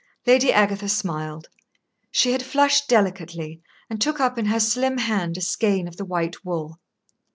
Lady 0.25 0.51
Agatha 0.51 0.89
smiled. 0.89 1.47
She 2.09 2.31
had 2.31 2.41
flushed 2.41 2.87
delicately, 2.87 3.61
and 3.87 4.01
took 4.01 4.19
up 4.19 4.39
in 4.39 4.47
her 4.47 4.59
slim 4.59 4.97
hand 4.97 5.37
a 5.37 5.41
skein 5.41 5.87
of 5.87 5.97
the 5.97 6.05
white 6.05 6.43
wool. 6.43 6.79